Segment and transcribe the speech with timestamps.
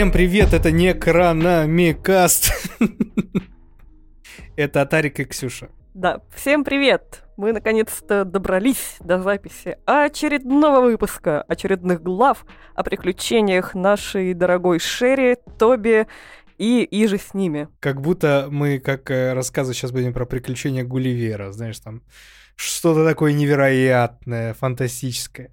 [0.00, 2.50] Всем привет, это не Кранамикаст.
[4.56, 5.68] Это Атарик и Ксюша.
[5.92, 7.24] Да, всем привет!
[7.36, 16.06] Мы наконец-то добрались до записи очередного выпуска, очередных глав о приключениях нашей дорогой Шерри, Тоби
[16.56, 17.68] и Иже с ними.
[17.78, 22.00] Как будто мы, как э, рассказывать сейчас будем про приключения Гулливера, знаешь, там
[22.56, 25.50] что-то такое невероятное, фантастическое.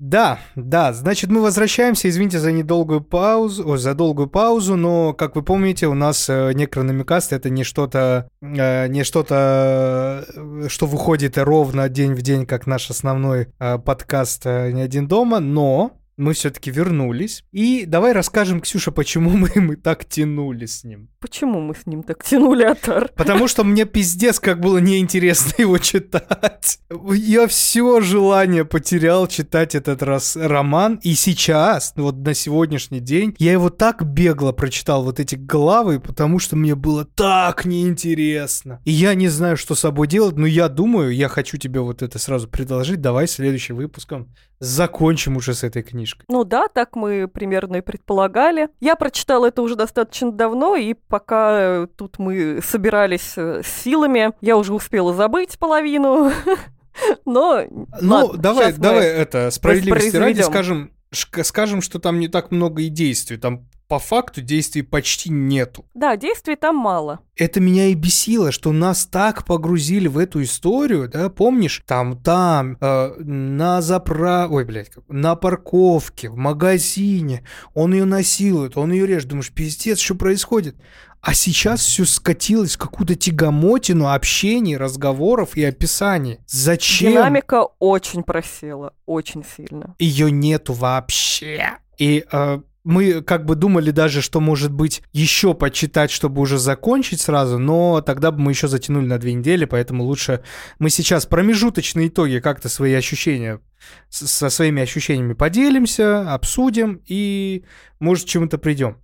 [0.00, 5.36] Да, да, значит, мы возвращаемся, извините за недолгую паузу, о, за долгую паузу, но, как
[5.36, 11.36] вы помните, у нас э, Некрономикаст это не что-то, э, не что-то, э, что выходит
[11.36, 16.34] ровно день в день, как наш основной э, подкаст э, «Не один дома», но мы
[16.34, 17.44] все-таки вернулись.
[17.52, 21.08] И давай расскажем, Ксюша, почему мы, мы так тянули с ним.
[21.20, 23.10] Почему мы с ним так тянули, Атар?
[23.16, 26.78] Потому что мне пиздец как было неинтересно его читать.
[27.12, 31.00] Я все желание потерял читать этот раз роман.
[31.02, 36.38] И сейчас, вот на сегодняшний день, я его так бегло прочитал, вот эти главы, потому
[36.38, 38.80] что мне было так неинтересно.
[38.84, 42.02] И я не знаю, что с собой делать, но я думаю, я хочу тебе вот
[42.02, 43.00] это сразу предложить.
[43.00, 44.28] Давай следующим выпуском
[44.60, 46.09] закончим уже с этой книжкой.
[46.28, 48.68] Ну да, так мы примерно и предполагали.
[48.80, 54.32] Я прочитала это уже достаточно давно, и пока э, тут мы собирались э, с силами,
[54.40, 56.32] я уже успела забыть половину.
[57.24, 57.62] Но
[58.00, 62.88] Ну, ладно, давай, давай это, справедливости ради скажем, скажем, что там не так много и
[62.88, 63.36] действий.
[63.36, 65.84] Там по факту действий почти нету.
[65.94, 67.18] Да, действий там мало.
[67.34, 71.82] Это меня и бесило, что нас так погрузили в эту историю, да, помнишь?
[71.86, 74.46] Там, там, э, на запра...
[74.48, 79.30] Ой, блядь, на парковке, в магазине, он ее насилует, он ее режет.
[79.30, 80.76] Думаешь, пиздец, что происходит?
[81.20, 86.38] А сейчас все скатилось в какую-то тягомотину общений, разговоров и описаний.
[86.46, 87.10] Зачем?
[87.10, 89.96] Динамика очень просела, очень сильно.
[89.98, 91.72] ее нету вообще.
[91.98, 97.20] И э, мы как бы думали даже, что может быть еще почитать, чтобы уже закончить
[97.20, 100.42] сразу, но тогда бы мы еще затянули на две недели, поэтому лучше
[100.78, 103.60] мы сейчас промежуточные итоги как-то свои ощущения
[104.08, 107.64] со своими ощущениями поделимся, обсудим и
[107.98, 108.98] может чему-то придем.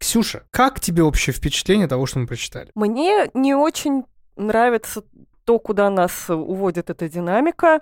[0.00, 2.70] Ксюша, как тебе общее впечатление того, что мы прочитали?
[2.74, 4.04] Мне не очень
[4.36, 5.02] нравится
[5.44, 7.80] то, куда нас уводит эта динамика.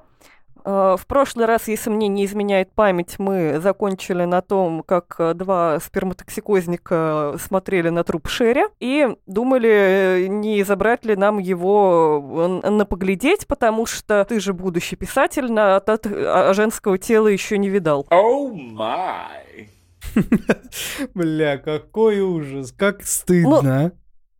[0.66, 5.32] Э, В прошлый раз, если мне не изменяет память, мы закончили на том, как э,
[5.34, 12.84] два сперматоксикозника смотрели на труп Шерри и думали, э, не забрать ли нам его на
[12.84, 18.04] поглядеть, потому что ты же будущий писатель, на от- а женского тела еще не видал.
[18.10, 19.68] Oh my.
[21.14, 23.86] Бля, какой ужас, как стыдно.
[23.86, 23.92] а.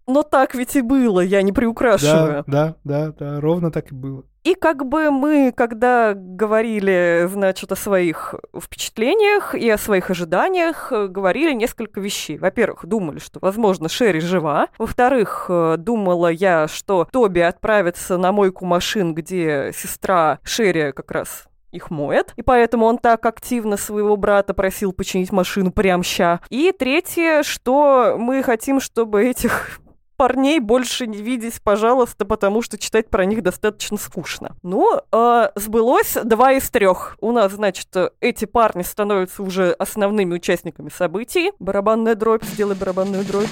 [0.06, 2.44] Но так ведь и было, я не приукрашиваю.
[2.47, 4.25] Да, да, да, да, ровно так и было.
[4.44, 11.09] И как бы мы, когда говорили, значит, о своих впечатлениях и о своих ожиданиях, э,
[11.09, 12.39] говорили несколько вещей.
[12.39, 14.69] Во-первых, думали, что, возможно, Шерри жива.
[14.78, 21.49] Во-вторых, э, думала я, что Тоби отправится на мойку машин, где сестра Шерри как раз
[21.72, 26.41] их моет, и поэтому он так активно своего брата просил починить машину прям ща.
[26.50, 29.81] И третье, что мы хотим, чтобы этих
[30.16, 34.56] парней больше не видеть, пожалуйста, потому что читать про них достаточно скучно.
[34.62, 37.16] Ну, э, сбылось два из трех.
[37.21, 37.88] У нас, значит,
[38.21, 41.53] эти парни становятся уже основными участниками событий.
[41.59, 43.49] Барабанная дробь, сделай барабанную дробь.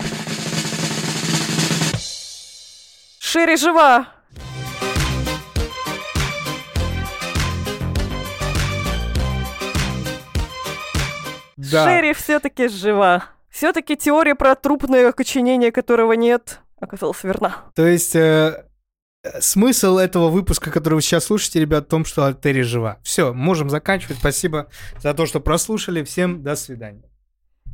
[3.18, 4.06] Шерри жива!
[11.56, 11.84] Да.
[11.84, 13.33] Шерри все-таки жива.
[13.54, 17.58] Все-таки теория про трупное окоченение, которого нет, оказалась верна.
[17.76, 18.64] То есть э,
[19.38, 22.98] смысл этого выпуска, который вы сейчас слушаете, ребят, в том, что Терри жива.
[23.04, 24.16] Все, можем заканчивать.
[24.18, 24.66] Спасибо
[25.00, 26.02] за то, что прослушали.
[26.02, 27.08] Всем до свидания.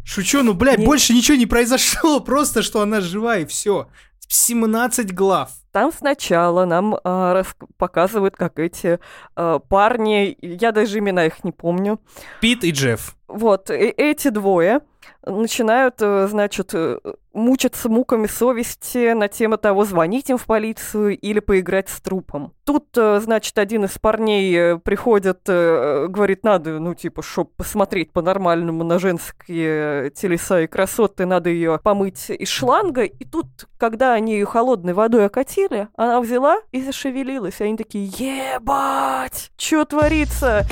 [0.04, 2.20] Шучу, ну, блядь, Не- больше ничего не произошло.
[2.24, 3.88] Просто, что она жива, и все.
[4.28, 5.50] 17 глав.
[5.72, 9.00] Там сначала нам а, рас- показывают, как эти
[9.34, 12.00] а, парни, я даже имена их не помню,
[12.42, 13.16] Пит и Джефф.
[13.28, 14.82] вот, э- эти двое
[15.24, 16.98] начинают, э, значит, э,
[17.32, 22.52] мучиться муками совести на тему того, звонить им в полицию или поиграть с трупом.
[22.64, 28.98] Тут, э, значит, один из парней приходит, говорит, надо, ну, типа, чтоб посмотреть по-нормальному на
[28.98, 33.04] женские телеса и красоты, надо ее помыть из шланга.
[33.04, 33.46] И тут,
[33.78, 37.60] когда они ее холодной водой окатили, она взяла и зашевелилась.
[37.60, 40.64] И они такие, ебать, что творится?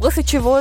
[0.00, 0.60] После чего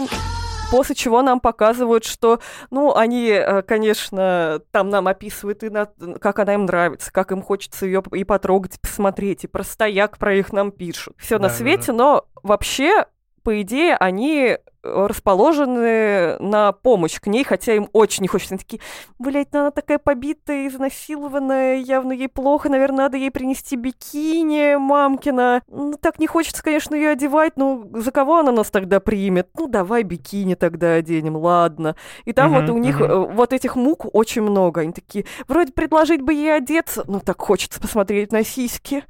[0.71, 2.39] После чего нам показывают, что,
[2.69, 5.87] ну, они, э, конечно, там нам описывают, и на-
[6.21, 10.17] как она им нравится, как им хочется ее и потрогать, и посмотреть, и про стояк
[10.17, 11.15] про их нам пишут.
[11.17, 13.05] Все на Да, да, свете, но вообще,
[13.43, 18.53] по идее, они расположены на помощь к ней, хотя им очень не хочется.
[18.55, 18.81] Они такие,
[19.17, 25.61] блядь, ну она такая побитая, изнасилованная, явно ей плохо, наверное, надо ей принести бикини мамкина.
[25.67, 29.49] Ну, так не хочется, конечно, ее одевать, но за кого она нас тогда примет?
[29.57, 31.95] Ну, давай бикини тогда оденем, ладно.
[32.25, 34.81] И там Мгм, вот у них э, вот этих мук очень много.
[34.81, 39.03] Они такие, вроде предложить бы ей одеться, ну, так хочется посмотреть на сиськи.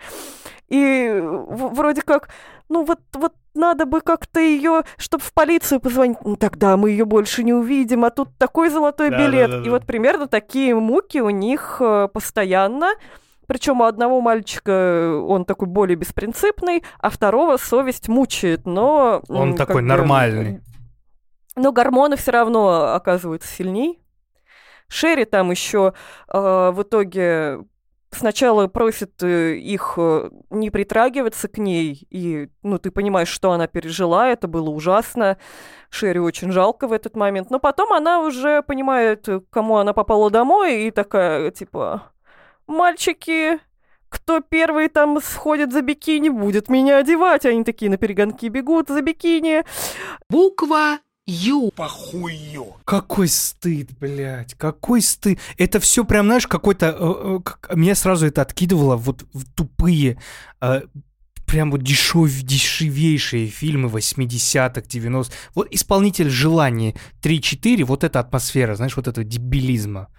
[0.68, 2.30] И в- вроде как,
[2.70, 6.18] ну вот, вот надо бы как-то ее, чтобы в полицию позвонить.
[6.24, 9.52] Ну тогда мы ее больше не увидим, а тут такой золотой Да, билет.
[9.52, 9.72] да, да, И да.
[9.72, 12.90] вот примерно такие муки у них э, постоянно.
[13.46, 19.22] Причем у одного мальчика э, он такой более беспринципный, а второго совесть мучает, но...
[19.28, 20.62] Он такой бы, нормальный.
[21.56, 24.00] но гормоны все равно оказываются сильней.
[24.88, 25.94] Шерри там еще
[26.28, 27.60] в итоге
[28.12, 33.68] сначала просит э, их э, не притрагиваться к ней, и, ну, ты понимаешь, что она
[33.68, 35.38] пережила, это было ужасно.
[35.90, 37.50] Шерри очень жалко в этот момент.
[37.50, 42.12] Но потом она уже понимает, э, кому она попала домой, и такая, типа,
[42.68, 43.60] мальчики,
[44.10, 47.46] кто первый там сходит за бикини, будет меня одевать.
[47.46, 49.64] Они такие на перегонки бегут за бикини.
[50.30, 51.72] Буква Ю.
[52.86, 55.40] Какой стыд, блядь, какой стыд.
[55.58, 56.88] Это все прям, знаешь, какой-то...
[56.88, 60.20] э, э, как- Меня сразу это откидывало вот в тупые,
[60.62, 60.82] э,
[61.46, 65.32] прям вот дешев, дешевейшие фильмы 80-х, 90-х.
[65.56, 70.10] Вот «Исполнитель желаний» 3-4, вот эта атмосфера, знаешь, вот этого дебилизма.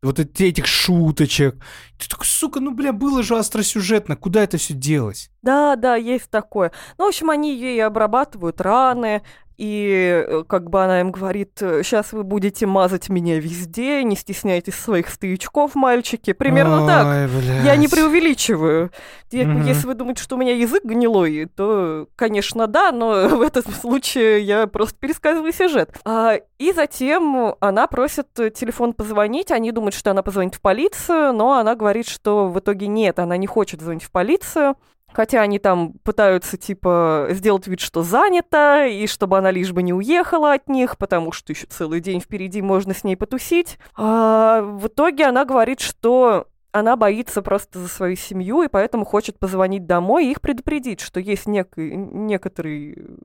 [0.00, 1.56] Вот эти- этих шуточек.
[1.98, 5.28] Ты такой, сука, ну, бля, было же остросюжетно, куда это все делось?
[5.42, 6.70] Да, да, есть такое.
[6.98, 9.22] Ну, в общем, они ей обрабатывают раны,
[9.58, 14.76] и э, как бы она им говорит, сейчас вы будете мазать меня везде, не стесняйтесь
[14.76, 16.32] своих стоячков, мальчики.
[16.32, 17.06] Примерно так.
[17.06, 17.64] Ой, блядь.
[17.64, 18.92] Я не преувеличиваю.
[19.32, 19.62] Мгм.
[19.62, 24.42] Если вы думаете, что у меня язык гнилой, то, конечно, да, но в этом случае
[24.42, 25.90] я просто пересказываю сюжет.
[26.04, 29.50] А, и затем она просит э, телефон позвонить.
[29.50, 33.36] Они думают, что она позвонит в полицию, но она говорит, что в итоге нет, она
[33.36, 34.76] не хочет звонить в полицию.
[35.12, 39.92] Хотя они там пытаются, типа, сделать вид, что занято, и чтобы она лишь бы не
[39.92, 43.78] уехала от них, потому что еще целый день впереди можно с ней потусить.
[43.96, 49.38] А в итоге она говорит, что она боится просто за свою семью, и поэтому хочет
[49.38, 53.18] позвонить домой и их предупредить, что есть некий, некоторый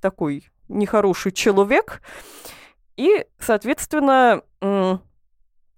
[0.00, 2.00] такой нехороший человек,
[2.96, 4.42] и, соответственно,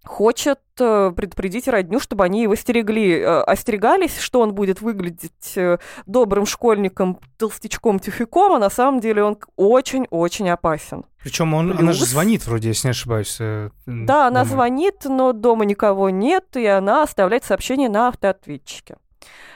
[0.06, 5.78] хочет э, предупредить родню, чтобы они его стерегли, э, остерегались, что он будет выглядеть э,
[6.06, 11.04] добрым школьником, толстячком, тюфяком, а на самом деле он очень-очень опасен.
[11.22, 13.36] Причем он, она же Плюс- звонит вроде, если не ошибаюсь.
[13.86, 14.44] Да, она домой.
[14.46, 18.96] звонит, но дома никого нет, и она оставляет сообщение на автоответчике.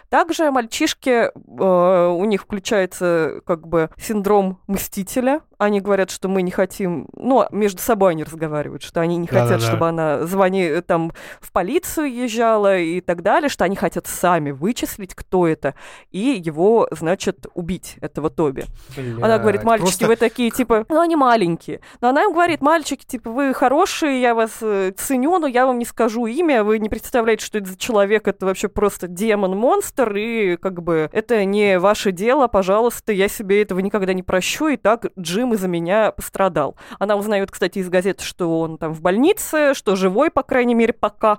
[0.08, 5.40] Также мальчишки, э, у них включается как бы синдром мстителя.
[5.60, 7.06] Они говорят, что мы не хотим...
[7.14, 9.66] Ну, между собой они разговаривают, что они не хотят, Да-да-да.
[9.66, 15.14] чтобы она звони, там в полицию езжала и так далее, что они хотят сами вычислить,
[15.14, 15.74] кто это,
[16.10, 18.64] и его, значит, убить, этого Тоби.
[18.96, 21.80] Она говорит, Блядь, мальчики, просто- вы такие, типа, ну, они маленькие.
[22.00, 25.78] Но она им говорит, мальчики, типа, вы хорошие, я вас э, ценю, но я вам
[25.78, 30.56] не скажу имя, вы не представляете, что это за человек, это вообще просто демон-монстр, и
[30.56, 35.06] как бы это не ваше дело, пожалуйста, я себе этого никогда не прощу, и так
[35.18, 36.76] Джим из-за меня пострадал.
[36.98, 40.92] Она узнает, кстати, из газеты, что он там в больнице, что живой, по крайней мере,
[40.92, 41.38] пока.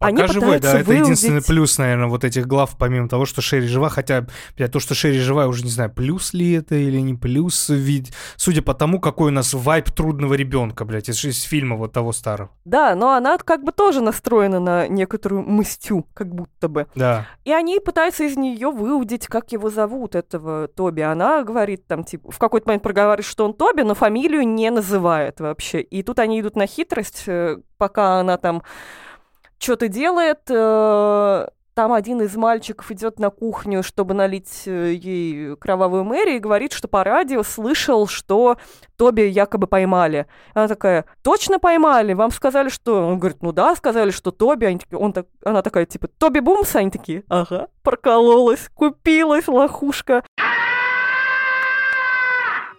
[0.00, 3.26] Они Пока живой, да, пытаются это единственный выудить- плюс, наверное, вот этих глав, помимо того,
[3.26, 4.26] что Шерри жива, хотя,
[4.56, 7.68] блядь, то, что Шерри жива, я уже не знаю, плюс ли это или не плюс,
[7.68, 11.92] вид, судя по тому, какой у нас вайп трудного ребенка, блядь, из, из фильма вот
[11.92, 12.48] того старого.
[12.64, 16.86] Да, но она как бы тоже настроена на некоторую мстю, как будто бы.
[16.94, 17.26] Да.
[17.44, 21.02] И они пытаются из нее выудить, как его зовут, этого Тоби.
[21.02, 25.40] Она говорит там, типа, в какой-то момент проговаривает, что он Тоби, но фамилию не называет
[25.40, 25.82] вообще.
[25.82, 28.62] И тут они идут на хитрость, э, пока она там
[29.60, 30.40] что-то делает.
[30.48, 36.38] э, Там один из мальчиков идет на кухню, чтобы налить э, ей кровавую Мэри, и
[36.40, 38.56] говорит, что по радио слышал, что
[38.96, 40.26] Тоби якобы поймали.
[40.52, 42.12] Она такая, точно поймали?
[42.12, 43.06] Вам сказали, что...
[43.06, 44.66] Он говорит, ну да, сказали, что Тоби.
[44.66, 45.26] Они такие, он так...
[45.44, 46.74] Она такая, типа, Тоби Бумс?
[46.76, 50.22] Они такие, ага, прокололась, купилась, лохушка.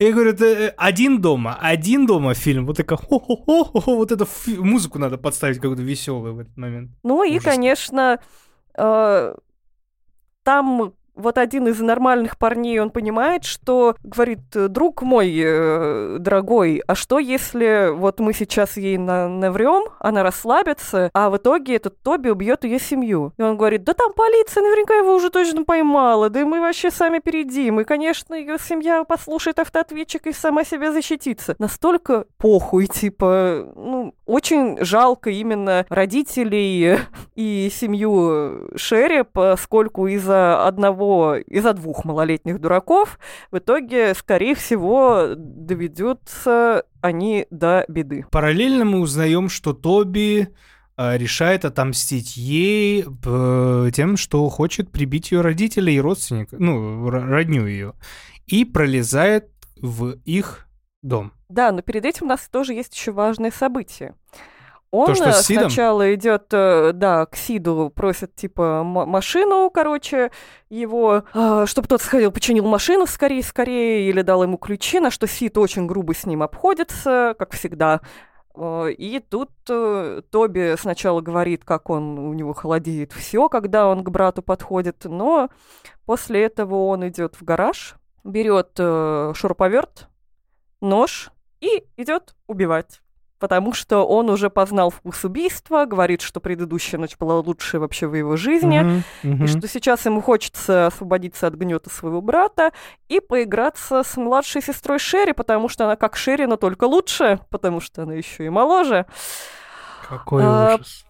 [0.01, 4.27] Я говорю, это э, один дома, один дома фильм, вот такая, хо-хо-хо, вот эту
[4.57, 6.89] музыку надо подставить какую-то веселую в этот момент.
[7.03, 8.19] Ну и, конечно,
[8.75, 9.35] э,
[10.41, 16.95] там вот один из нормальных парней, он понимает, что говорит, друг мой э, дорогой, а
[16.95, 22.29] что если вот мы сейчас ей на наврем, она расслабится, а в итоге этот Тоби
[22.29, 23.33] убьет ее семью?
[23.37, 27.19] И он говорит, да там полиция наверняка его уже точно поймала, да мы вообще сами
[27.19, 31.55] перейдем, и, конечно, ее семья послушает автоответчик и сама себя защитится.
[31.59, 36.97] Настолько похуй, типа, ну, очень жалко именно родителей
[37.35, 41.10] и семью Шерри, поскольку из-за одного,
[41.47, 43.19] из-за двух малолетних дураков
[43.51, 48.25] в итоге, скорее всего, доведутся они до беды.
[48.31, 50.49] Параллельно мы узнаем, что Тоби
[50.97, 57.65] э, решает отомстить ей э, тем, что хочет прибить ее родителей и родственников, ну, родню
[57.65, 57.93] ее,
[58.45, 59.49] и пролезает
[59.81, 60.67] в их
[61.01, 61.33] дом.
[61.49, 64.15] Да, но перед этим у нас тоже есть еще важное событие.
[64.91, 70.31] Он что э, сначала идет, э, да, к Сиду, просит, типа, машину, короче,
[70.69, 71.23] его,
[71.65, 75.87] чтобы тот сходил, починил машину скорее, скорее, или дал ему ключи, на что Сид очень
[75.87, 78.01] грубо с ним обходится, как всегда.
[78.53, 84.09] Э, И тут Тоби сначала говорит, как он у него холодеет все, когда он к
[84.09, 85.49] брату подходит, но
[86.05, 87.95] после этого он идет в гараж,
[88.25, 90.09] берет шуруповерт,
[90.81, 91.31] нож
[91.61, 93.01] и идет убивать.
[93.41, 98.13] Потому что он уже познал вкус убийства, говорит, что предыдущая ночь была лучшая вообще в
[98.13, 99.43] его жизни, Мгм, мгм.
[99.43, 102.71] и что сейчас ему хочется освободиться от гнета своего брата
[103.09, 107.81] и поиграться с младшей сестрой Шерри, потому что она как Шерри, но только лучше, потому
[107.81, 109.07] что она еще и моложе.
[110.07, 111.03] Какой а, ужас.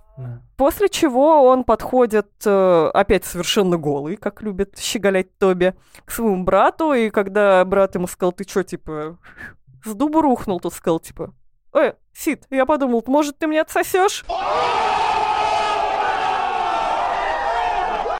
[0.55, 5.73] После чего он подходит э, опять совершенно голый, как любит щеголять Тоби,
[6.05, 9.17] к своему брату, и когда брат ему сказал, ты чё, типа,
[9.83, 11.33] с дуба рухнул, тот сказал, типа,
[11.73, 14.23] э, Сид, я подумал, может, ты мне отсосешь?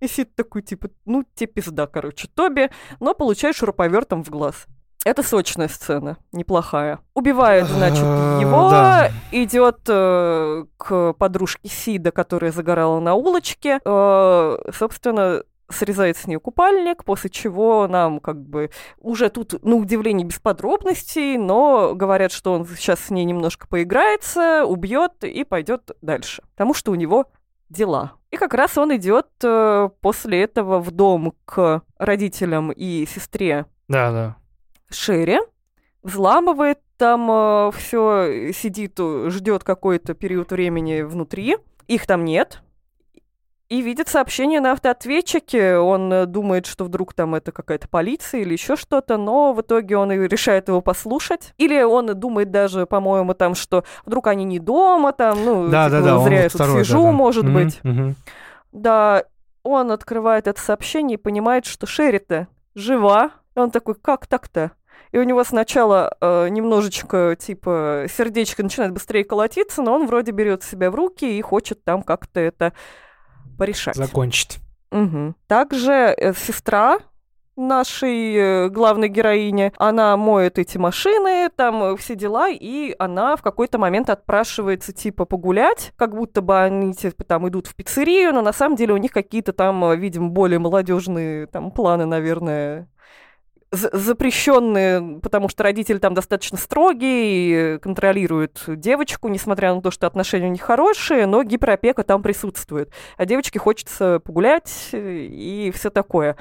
[0.02, 4.66] И Сид такой, типа, ну, тебе пизда, короче, Тоби, но получаешь шуруповертом в глаз.
[5.04, 7.00] Это сочная сцена, неплохая.
[7.16, 9.10] Убивает, значит, А, его, да.
[9.32, 13.80] идет э, к подружке Сида, которая загорала на улочке.
[13.84, 20.26] Э, собственно, срезает с нее купальник, после чего нам как бы уже тут, на удивление,
[20.26, 26.44] без подробностей, но говорят, что он сейчас с ней немножко поиграется, убьет и пойдет дальше.
[26.52, 27.28] Потому что у него
[27.70, 28.14] дела.
[28.32, 34.12] И как раз он идет э, после этого в дом к родителям и сестре Да,
[34.12, 34.36] да.
[34.90, 35.40] Шерри,
[36.04, 42.62] взламывает там все, сидит, ждет какой-то период времени внутри, их там нет,
[43.72, 45.78] и видит сообщение на автоответчике.
[45.78, 49.96] Он э, думает, что вдруг там это какая-то полиция или еще что-то, но в итоге
[49.96, 51.54] он и решает его послушать.
[51.58, 56.02] Или он думает даже, по-моему, там, что вдруг они не дома, там, ну, Да, типа,
[56.02, 56.20] да, да.
[56.20, 57.12] зря я тут второй, сижу, да, да.
[57.14, 57.80] может Мгм, быть.
[57.84, 58.16] мгм.
[58.74, 59.24] Да,
[59.64, 63.32] он открывает это сообщение и понимает, что Шерри-то жива.
[63.56, 64.72] И он такой, как так-то?
[65.14, 70.62] И у него сначала э, немножечко, типа, сердечко начинает быстрее колотиться, но он вроде берет
[70.64, 72.74] себя в руки и хочет там как-то это
[73.62, 73.96] порешать.
[73.96, 74.60] Закончить.
[74.90, 75.36] Мгм.
[75.48, 76.98] Также э, сестра
[77.56, 83.44] нашей э, главной героини, она моет эти машины, там э, все дела, и она в
[83.44, 88.42] какой-то момент отпрашивается, типа, погулять, как будто бы они, типа, там идут в пиццерию, но
[88.42, 92.90] на самом деле у них какие-то там, э, видимо, более молодежные там планы, наверное,
[93.72, 100.48] запрещенные, потому что родители там достаточно строгие и контролируют девочку, несмотря на то, что отношения
[100.48, 102.92] у них хорошие, но гиперопека там присутствует.
[103.18, 106.36] А девочке хочется погулять и все такое.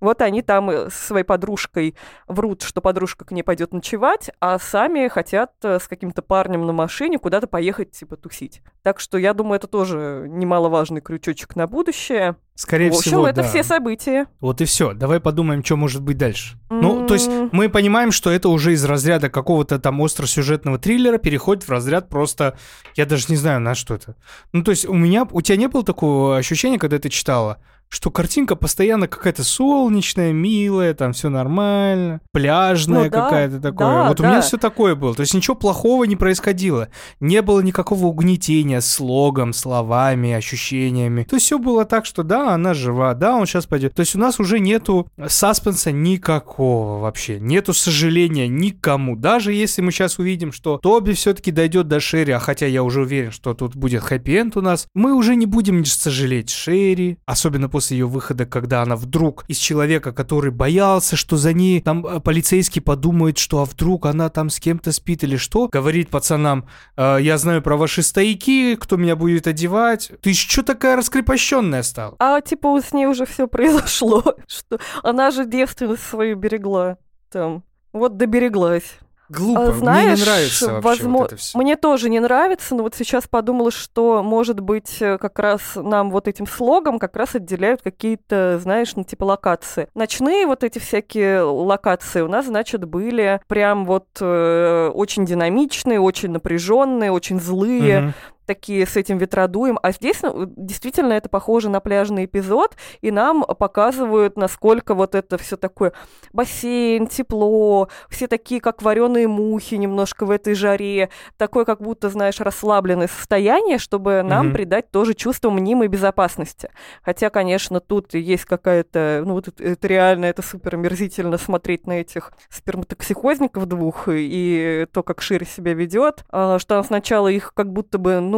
[0.00, 1.94] Вот они там э, со своей подружкой
[2.26, 6.72] врут, что подружка к ней пойдет ночевать, а сами хотят э, с каким-то парнем на
[6.72, 8.62] машине куда-то поехать, типа, тусить.
[8.82, 12.36] Так что я думаю, это тоже немаловажный крючочек на будущее.
[12.54, 13.48] Скорее В общем, всего, это да.
[13.48, 14.26] все события.
[14.40, 14.92] Вот и все.
[14.92, 16.58] Давай подумаем, что может быть дальше.
[16.70, 21.64] Ну, то есть мы понимаем, что это уже из разряда какого-то там остросюжетного триллера переходит
[21.64, 22.58] в разряд просто...
[22.96, 24.16] Я даже не знаю, на что это.
[24.52, 25.26] Ну, то есть у меня...
[25.30, 30.94] У тебя не было такого ощущения, когда ты читала, что картинка постоянно какая-то солнечная, милая,
[30.94, 33.86] там все нормально, пляжная Ну да, какая-то такое.
[33.86, 34.30] да, вот у да.
[34.30, 35.14] меня все такое было.
[35.14, 36.88] То есть ничего плохого не происходило.
[37.20, 41.24] Не было никакого угнетения слогом, словами, ощущениями.
[41.24, 43.94] То есть все было так, что да, она жива, да, он сейчас пойдет.
[43.94, 47.40] То есть у нас уже нету саспенса никакого вообще.
[47.40, 49.16] Нету сожаления никому.
[49.16, 53.02] Даже если мы сейчас увидим, что Тоби все-таки дойдет до Шерри, а хотя я уже
[53.02, 57.77] уверен, что тут будет хэппи-энд у нас, мы уже не будем сожалеть Шерри, особенно после
[57.78, 62.18] после ее выхода, когда она вдруг из человека, который боялся, что за ней там э,
[62.18, 66.66] полицейский подумает, что а вдруг она там с кем-то спит или что, говорит пацанам,
[66.96, 70.10] «Э, я знаю про ваши стояки, кто меня будет одевать.
[70.22, 72.16] Ты что такая раскрепощенная стала?
[72.18, 76.96] А типа с ней уже все произошло, что она же девственность свою берегла
[77.30, 77.62] там.
[77.92, 78.98] Вот добереглась.
[79.28, 81.58] Глупо, А, мне знаешь, не нравится вообще возмо- вот это все.
[81.58, 86.10] Мне тоже не нравится, но вот сейчас подумала, что, может быть, э, как раз нам
[86.10, 89.88] вот этим слогом как раз отделяют какие-то, знаешь, ну, типа локации.
[89.94, 96.30] Ночные вот эти всякие локации у нас, значит, были прям вот э, очень динамичные, очень
[96.30, 98.14] напряженные, очень злые,
[98.48, 99.78] такие с этим ветродуем.
[99.82, 105.36] А здесь ну, действительно это похоже на пляжный эпизод, и нам показывают, насколько вот это
[105.38, 105.92] все такое
[106.32, 112.40] бассейн, тепло, все такие, как вареные мухи немножко в этой жаре, такое, как будто, знаешь,
[112.40, 114.54] расслабленное состояние, чтобы нам Мгм.
[114.54, 116.70] придать тоже чувство мнимой безопасности.
[117.02, 122.00] Хотя, конечно, тут есть какая-то, ну, вот это, это реально, это супер омерзительно смотреть на
[122.00, 127.70] этих сперматоксихозников двух и то, как Шире себя ведет, а, что она сначала их как
[127.72, 128.37] будто бы, ну,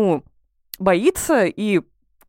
[0.78, 1.80] боится и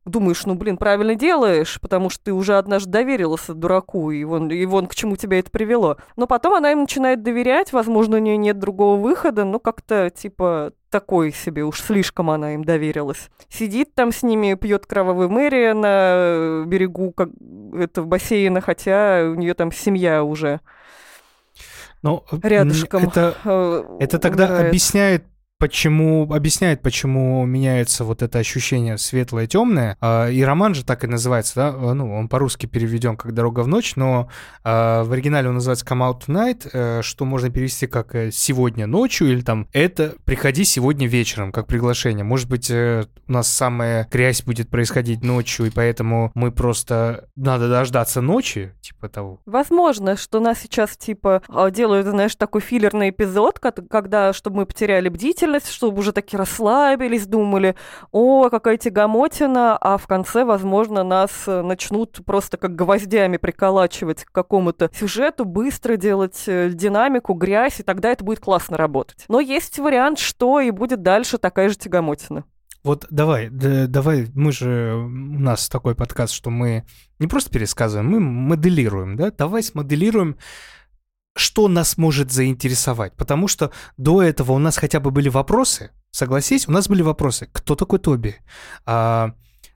[0.05, 4.65] думаешь, ну, блин, правильно делаешь, потому что ты уже однажды доверилась дураку, и вон, и
[4.65, 5.97] вон к чему тебя это привело.
[6.15, 10.73] Но потом она им начинает доверять, возможно, у нее нет другого выхода, но как-то, типа,
[10.89, 13.29] такой себе, уж слишком она им доверилась.
[13.47, 17.29] Сидит там с ними, пьет кровавый Мэри на берегу как,
[17.73, 20.61] это, бассейна, хотя у нее там семья уже
[22.31, 23.03] э, рядышком.
[23.03, 24.67] Это, э, это тогда умирает.
[24.67, 25.25] объясняет,
[25.61, 29.95] почему объясняет, почему меняется вот это ощущение светлое-темное.
[30.31, 31.67] И роман же так и называется, да?
[31.69, 34.27] А, Ну, он по-русски переведен как «Дорога в ночь», но
[34.63, 38.87] а, в оригинале он называется «Come out tonight», э, что можно перевести как э, «сегодня
[38.87, 42.23] ночью» или там «это приходи сегодня вечером», как приглашение.
[42.23, 47.69] Может быть, э, у нас самая грязь будет происходить ночью, и поэтому мы просто надо
[47.69, 49.41] дождаться ночи, типа того.
[49.45, 55.09] Возможно, что нас сейчас, типа, а, делают, знаешь, такой филлерный эпизод, когда, чтобы мы потеряли
[55.09, 57.75] бдительность, чтобы уже такие расслабились, думали,
[58.11, 64.31] о, какая тягомотина, а в конце, возможно, нас э, начнут просто как гвоздями приколачивать к
[64.31, 69.25] какому-то сюжету, быстро делать э, динамику, грязь, и тогда это будет классно работать.
[69.27, 72.45] Но есть вариант, что и будет дальше такая же тягомотина.
[72.83, 76.83] Вот давай, д- давай, мы же, у нас такой подкаст, что мы
[77.19, 79.29] не просто пересказываем, мы моделируем, да?
[79.29, 80.37] Давай смоделируем,
[81.35, 83.15] что нас может заинтересовать.
[83.15, 87.47] Потому что до этого у нас хотя бы были вопросы, согласись, у нас были вопросы.
[87.51, 88.35] Кто такой Тоби?
[88.85, 89.33] А,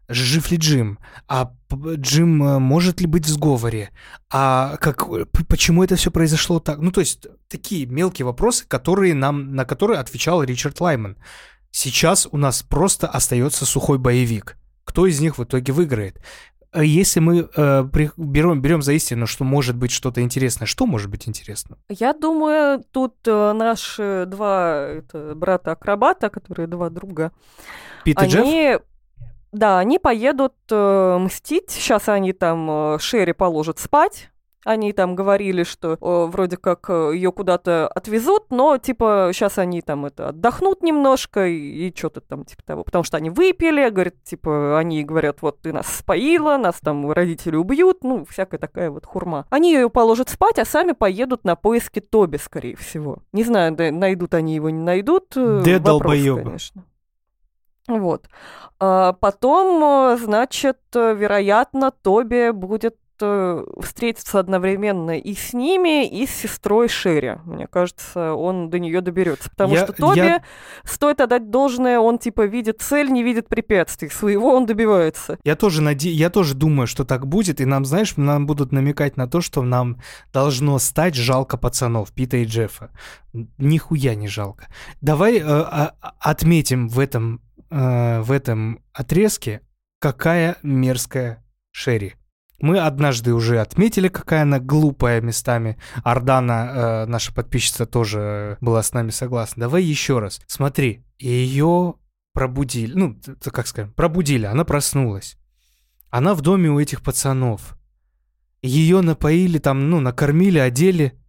[0.08, 1.00] жив ли Джим?
[1.28, 3.91] А Джим э, может ли быть в сговоре?
[4.30, 5.08] А как,
[5.48, 6.80] почему это все произошло так?
[6.80, 11.18] Ну, то есть такие мелкие вопросы, которые нам, на которые отвечал Ричард Лайман.
[11.72, 14.58] Сейчас у нас просто остается сухой боевик.
[14.86, 16.22] Кто из них в итоге выиграет?
[16.76, 20.86] А Если мы э, при- берем, берем за истину, что может быть что-то интересное, что
[20.86, 21.78] может быть интересно?
[21.90, 24.88] Я думаю, тут э, наши два
[25.36, 27.32] брата-акробата, которые два друга,
[28.04, 28.44] Пит и Джефф?
[28.44, 28.78] они,
[29.54, 31.72] да, они поедут э, мстить.
[31.72, 34.30] Сейчас они там э, Шерри положат спать.
[34.65, 40.06] Они там говорили, что э, вроде как ее куда-то отвезут, но типа сейчас они там
[40.08, 44.78] это отдохнут немножко и, и что-то там типа того, потому что они выпили, говорят, типа
[44.78, 49.45] они говорят, вот ты нас споила, нас там родители убьют, ну всякая такая вот хурма.
[49.51, 53.19] Они ее положат спать, а сами поедут на поиски Тоби, скорее всего.
[53.32, 55.38] Не знаю, найдут они его, не найдут.
[55.38, 56.41] э, Да долбоёбы.
[56.43, 56.84] конечно.
[57.88, 58.28] Вот.
[58.80, 66.25] А потом, э, значит, э, вероятно, Тоби будет э, встретиться одновременно и с ними, и
[66.28, 67.36] с сестрой Шерри.
[67.45, 69.49] Мне кажется, он до нее доберется.
[69.49, 70.43] Потому Я- что Тоби, я-
[70.84, 74.10] стоит отдать должное, он типа видит цель, не видит препятствий.
[74.10, 75.38] Своего он добивается.
[75.43, 76.10] Я тоже, наде...
[76.10, 79.62] я тоже думаю, что так будет, и нам, знаешь, нам будут намекать на то, что
[79.62, 80.01] нам
[80.34, 82.89] должно стать жалко пацанов, Пита и Джеффа.
[83.58, 84.67] Нихуя не жалко.
[85.01, 89.62] Давай э, а- а- отметим в этом, э, в этом отрезке,
[89.99, 92.15] какая мерзкая Шерри.
[92.60, 95.78] Мы однажды уже отметили, какая она глупая местами.
[96.04, 99.62] Ардана, э, наша подписчица, тоже была с нами согласна.
[99.62, 100.41] Давай еще раз.
[100.48, 101.96] Смотри, ее
[102.34, 103.20] пробудили, ну,
[103.52, 105.38] как сказать, пробудили, она проснулась.
[106.10, 107.78] Она в доме у этих пацанов.
[108.62, 111.22] Ее напоили там, ну, накормили, одели.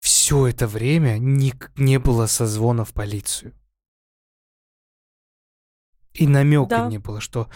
[0.00, 3.54] Все это время ни- не было созвона в полицию.
[6.12, 6.88] И намека Да.
[6.88, 7.48] не было, что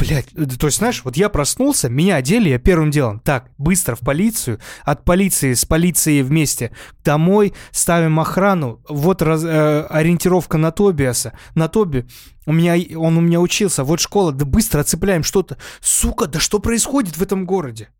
[0.00, 4.00] Блять, то есть, знаешь, вот я проснулся, меня одели, я первым делом, так, быстро в
[4.00, 6.72] полицию, от полиции, с полицией вместе,
[7.04, 12.06] домой, ставим охрану, вот раз, э, ориентировка на Тобиаса, на Тоби,
[12.46, 15.58] у меня, он у меня учился, вот школа, да быстро оцепляем что-то.
[15.82, 17.90] Сука, да что происходит в этом городе?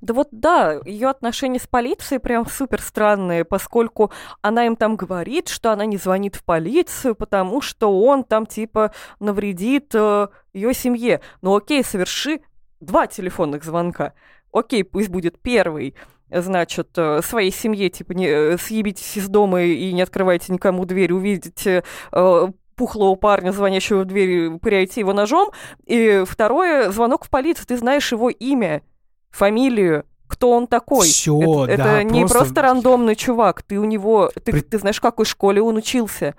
[0.00, 5.48] Да вот да, ее отношения с полицией прям супер странные, поскольку она им там говорит,
[5.48, 11.20] что она не звонит в полицию, потому что он там типа навредит э, ее семье.
[11.42, 12.40] Ну окей, соверши
[12.80, 14.12] два телефонных звонка.
[14.52, 15.94] Окей, пусть будет первый
[16.30, 21.12] значит, э, своей семье, типа, не, э, съебитесь из дома и не открывайте никому дверь,
[21.12, 25.50] увидите э, пухлого парня, звонящего в дверь, пыряйте его ножом.
[25.86, 28.82] И второе, звонок в полицию, ты знаешь его имя,
[29.30, 31.06] фамилию, кто он такой.
[31.06, 34.78] Все, это, да, это не просто- просто рандомный чувак, ты у него, ты, При- ты
[34.78, 36.34] знаешь, в какой школе он учился.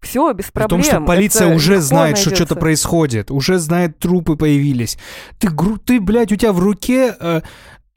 [0.00, 0.82] Все, без проблем.
[0.82, 2.44] том, что полиция Это уже знает, что найдётся.
[2.44, 4.98] что-то происходит, уже знает, трупы появились.
[5.38, 5.48] Ты,
[5.86, 7.40] ты блядь, у тебя в руке э,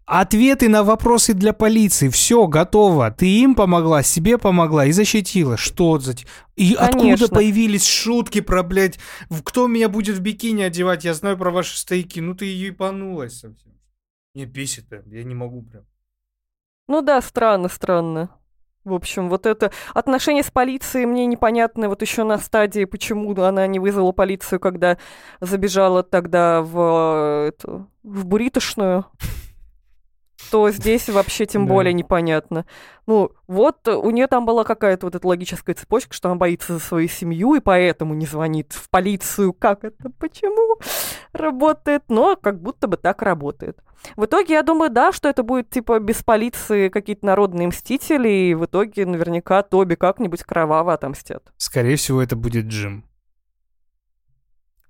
[0.05, 2.07] ответы на вопросы для полиции.
[2.07, 3.11] Все, готово.
[3.11, 5.57] Ты им помогла, себе помогла и защитила.
[5.57, 6.15] Что за...
[6.55, 7.27] И откуда Конечно.
[7.27, 8.97] появились шутки про, блядь,
[9.43, 11.03] кто меня будет в бикини одевать?
[11.03, 12.21] Я знаю про ваши стейки.
[12.21, 13.73] Ну ты ебанулась совсем.
[14.37, 15.83] Мне бесит прям, я не могу прям.
[16.87, 18.29] Ну да, странно, странно.
[18.83, 23.65] В общем, вот это отношение с полицией мне непонятно вот еще на стадии, почему она
[23.65, 24.99] не вызвала полицию, когда
[25.41, 29.05] забежала тогда в, э, эту, в буритошную.
[30.51, 31.73] То здесь вообще тем Да.
[31.73, 32.65] более непонятно.
[33.05, 36.79] Ну, вот у нее там была какая-то вот эта логическая цепочка, что она боится за
[36.79, 39.53] свою семью и поэтому не звонит в полицию.
[39.53, 40.09] Как это?
[40.19, 40.79] Почему
[41.33, 42.03] работает?
[42.07, 43.79] Но как будто бы так работает.
[44.15, 48.53] В итоге, я думаю, да, что это будет типа без полиции какие-то народные мстители, и
[48.53, 51.51] в итоге наверняка Тоби как-нибудь кроваво отомстят.
[51.57, 53.03] Скорее всего, это будет Джим.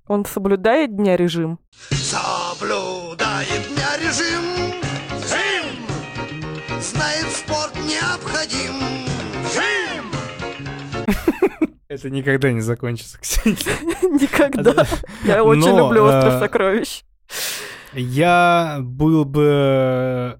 [0.07, 1.59] Он соблюдает дня режим.
[1.89, 4.56] Соблюдает дня режим
[11.89, 13.69] Это никогда не закончится, кстати.
[14.05, 14.85] Никогда.
[15.23, 17.03] Я очень люблю остров э, сокровищ.
[17.93, 20.39] Я был бы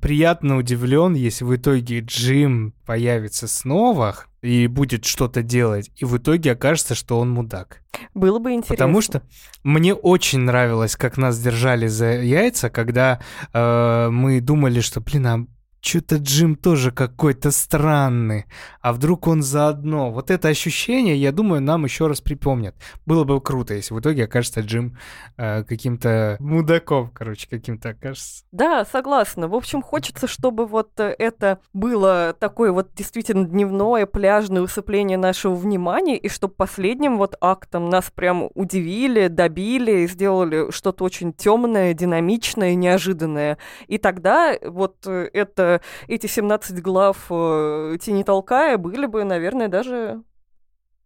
[0.00, 6.52] приятно удивлен, если в итоге Джим появится снова и будет что-то делать, и в итоге
[6.52, 7.80] окажется, что он мудак.
[8.14, 8.74] Было бы интересно.
[8.74, 9.22] Потому что
[9.64, 13.20] мне очень нравилось, как нас держали за яйца, когда
[13.52, 15.46] э, мы думали, что, блин, а
[15.80, 18.46] что-то Джим тоже какой-то странный,
[18.80, 20.10] а вдруг он заодно.
[20.10, 22.74] Вот это ощущение, я думаю, нам еще раз припомнят.
[23.06, 24.98] Было бы круто, если в итоге окажется Джим
[25.36, 28.44] э, каким-то мудаком, короче, каким-то окажется.
[28.52, 29.48] Да, согласна.
[29.48, 35.54] В общем, хочется, чтобы вот э, это было такое вот действительно дневное пляжное усыпление нашего
[35.54, 42.74] внимания, и чтобы последним вот актом нас прям удивили, добили, сделали что-то очень темное, динамичное,
[42.74, 43.58] неожиданное.
[43.86, 45.28] И тогда вот э,
[45.68, 50.22] это, эти 17 глав э, «Тени толкая» были бы, наверное, даже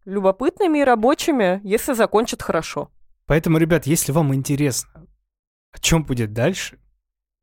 [0.05, 2.91] любопытными и рабочими, если закончат хорошо.
[3.27, 5.07] Поэтому, ребят, если вам интересно,
[5.73, 6.79] о чем будет дальше,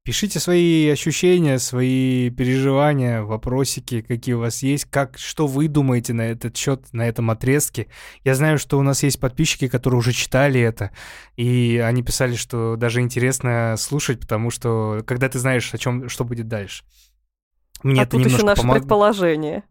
[0.04, 6.24] пишите свои ощущения, свои переживания, вопросики, какие у вас есть, как, что вы думаете на
[6.24, 7.88] этот счет, на этом отрезке.
[8.24, 10.92] Я знаю, что у нас есть подписчики, которые уже читали это,
[11.38, 16.24] и они писали, что даже интересно слушать, потому что когда ты знаешь, о чем, что
[16.24, 16.84] будет дальше.
[17.84, 19.64] Мне а это тут еще немножко наше помог- предположение.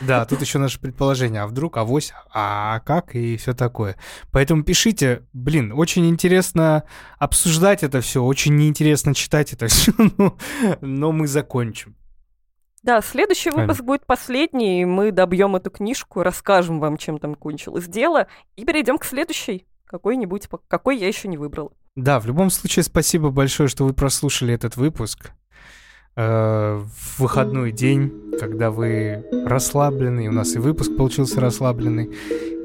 [0.00, 3.96] да, тут еще наше предположение, а вдруг, авось, а как и все такое.
[4.32, 6.84] Поэтому пишите, блин, очень интересно
[7.18, 10.36] обсуждать это все, очень неинтересно читать это все, но,
[10.80, 11.96] но мы закончим.
[12.82, 17.86] Да, следующий выпуск будет последний, и мы добьем эту книжку, расскажем вам, чем там кончилось
[17.86, 21.72] дело, и перейдем к следующей, какой-нибудь, какой я еще не выбрала.
[21.94, 25.32] Да, в любом случае, спасибо большое, что вы прослушали этот выпуск.
[26.20, 32.10] Э, В выходной день, когда вы расслаблены, у нас и выпуск получился расслабленный.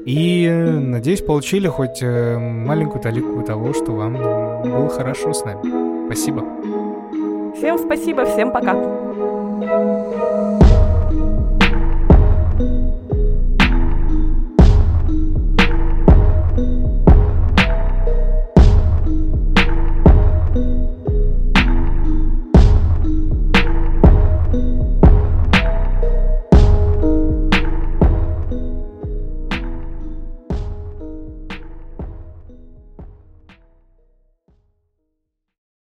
[0.04, 6.06] И, надеюсь, получили хоть э, маленькую талику того, что вам было хорошо с нами.
[6.06, 6.44] Спасибо.
[7.56, 8.74] Всем спасибо, всем пока.